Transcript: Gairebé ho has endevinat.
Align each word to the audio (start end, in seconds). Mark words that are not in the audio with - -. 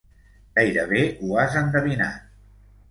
Gairebé 0.55 1.03
ho 1.21 1.39
has 1.43 1.61
endevinat. 1.63 2.39